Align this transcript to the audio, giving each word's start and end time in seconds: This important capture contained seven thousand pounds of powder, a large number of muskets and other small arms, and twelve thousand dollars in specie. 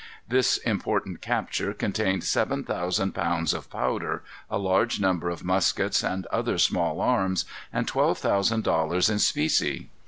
This 0.27 0.57
important 0.57 1.21
capture 1.21 1.75
contained 1.75 2.23
seven 2.23 2.63
thousand 2.63 3.11
pounds 3.11 3.53
of 3.53 3.69
powder, 3.69 4.23
a 4.49 4.57
large 4.57 4.99
number 4.99 5.29
of 5.29 5.43
muskets 5.43 6.01
and 6.03 6.25
other 6.31 6.57
small 6.57 6.99
arms, 7.01 7.45
and 7.71 7.87
twelve 7.87 8.17
thousand 8.17 8.63
dollars 8.63 9.11
in 9.11 9.19
specie. 9.19 9.91